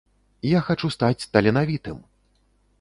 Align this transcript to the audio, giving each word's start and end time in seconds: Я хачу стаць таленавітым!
Я 0.57 0.61
хачу 0.69 0.91
стаць 0.95 1.27
таленавітым! 1.37 2.03